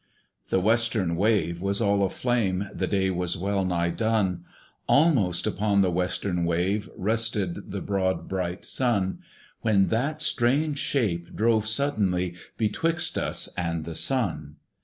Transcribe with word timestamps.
The 0.49 0.59
western 0.59 1.15
wave 1.15 1.61
was 1.61 1.79
all 1.79 2.03
a 2.03 2.09
flame 2.09 2.67
The 2.73 2.87
day 2.87 3.11
was 3.11 3.37
well 3.37 3.63
nigh 3.63 3.91
done! 3.91 4.45
Almost 4.87 5.45
upon 5.45 5.81
the 5.83 5.91
western 5.91 6.43
wave 6.43 6.89
Rested 6.97 7.69
the 7.69 7.81
broad 7.81 8.27
bright 8.27 8.65
Sun; 8.65 9.19
When 9.61 9.89
that 9.89 10.19
strange 10.23 10.79
shape 10.79 11.35
drove 11.35 11.67
suddenly 11.67 12.33
Betwixt 12.57 13.15
us 13.15 13.53
and 13.55 13.85
the 13.85 13.93
Sun. 13.93 14.55